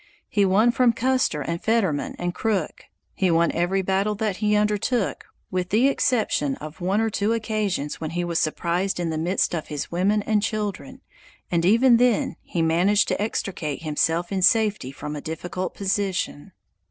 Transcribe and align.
He 0.27 0.45
won 0.45 0.71
from 0.71 0.93
Custer 0.93 1.41
and 1.41 1.61
Fetterman 1.63 2.15
and 2.17 2.33
Crook. 2.33 2.85
He 3.13 3.29
won 3.29 3.51
every 3.51 3.83
battle 3.83 4.15
that 4.15 4.37
he 4.37 4.55
undertook, 4.55 5.25
with 5.51 5.69
the 5.69 5.89
exception 5.89 6.55
of 6.55 6.81
one 6.81 6.99
or 6.99 7.11
two 7.11 7.33
occasions 7.33 8.01
when 8.01 8.09
he 8.17 8.23
was 8.23 8.39
surprised 8.39 8.99
in 8.99 9.11
the 9.11 9.17
midst 9.19 9.53
of 9.53 9.67
his 9.67 9.91
women 9.91 10.23
and 10.23 10.41
children, 10.41 11.01
and 11.51 11.65
even 11.65 11.97
then 11.97 12.35
he 12.41 12.63
managed 12.63 13.09
to 13.09 13.21
extricate 13.21 13.83
himself 13.83 14.31
in 14.31 14.41
safety 14.41 14.91
from 14.91 15.15
a 15.15 15.21
difficult 15.21 15.75
position. 15.75 16.51